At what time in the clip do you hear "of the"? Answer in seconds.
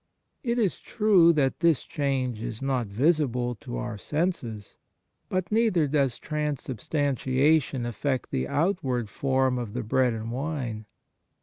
9.59-9.83